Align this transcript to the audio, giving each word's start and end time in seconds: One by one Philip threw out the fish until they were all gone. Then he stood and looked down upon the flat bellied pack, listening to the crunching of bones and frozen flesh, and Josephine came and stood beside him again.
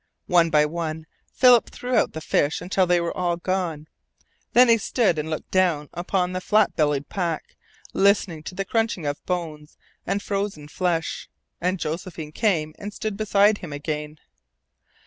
One 0.25 0.49
by 0.49 0.65
one 0.65 1.05
Philip 1.31 1.69
threw 1.69 1.95
out 1.95 2.13
the 2.13 2.21
fish 2.21 2.59
until 2.59 2.87
they 2.87 2.99
were 2.99 3.15
all 3.15 3.37
gone. 3.37 3.87
Then 4.53 4.67
he 4.67 4.79
stood 4.79 5.19
and 5.19 5.29
looked 5.29 5.51
down 5.51 5.89
upon 5.93 6.31
the 6.31 6.41
flat 6.41 6.75
bellied 6.75 7.07
pack, 7.07 7.55
listening 7.93 8.41
to 8.45 8.55
the 8.55 8.65
crunching 8.65 9.05
of 9.05 9.23
bones 9.27 9.77
and 10.07 10.19
frozen 10.23 10.69
flesh, 10.69 11.29
and 11.61 11.79
Josephine 11.79 12.31
came 12.31 12.73
and 12.79 12.91
stood 12.91 13.15
beside 13.15 13.59
him 13.59 13.71
again. 13.71 14.17